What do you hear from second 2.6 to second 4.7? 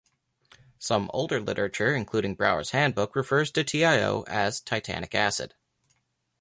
Handbook refers to TiO as